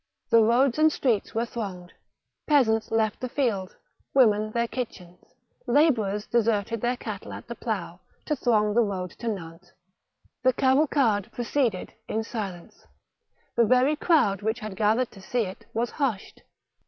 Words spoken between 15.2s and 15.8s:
see it,